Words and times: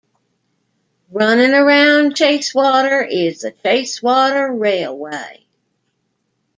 Running 1.11 1.51
around 1.53 2.15
Chasewater 2.15 3.07
is 3.07 3.41
the 3.41 3.51
Chasewater 3.51 4.59
Railway. 4.59 5.45